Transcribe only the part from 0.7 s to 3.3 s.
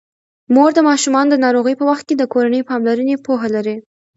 د ماشومانو د ناروغۍ په وخت د کورني پاملرنې